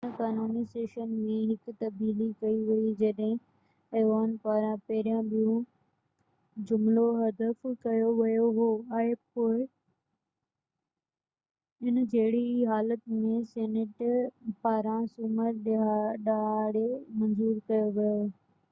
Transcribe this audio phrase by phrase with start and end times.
[0.05, 3.33] هن قانوني سيشن ۾ هڪ تبديلي ڪئي وئي جڏهن
[3.99, 5.59] ايوان پاران پهريان ٻيون
[6.71, 8.67] جملو حذف ڪيو ويو هو
[9.01, 9.61] ۽ پوءِ
[11.91, 14.03] ان جهڙي ئي حالت ۾ سينيٽ
[14.65, 16.87] پاران سومر ڏهاڙي
[17.23, 18.19] منظور ڪيو ويو